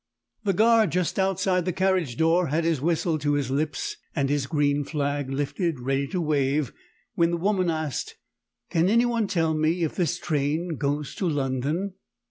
[0.45, 4.47] The guard just outside the carriage door had his whistle to his lips, and his
[4.47, 6.73] green flag lifted ready to wave,
[7.13, 8.15] when the woman asked
[8.71, 11.93] "Can anyone tell me if this train goes to London?"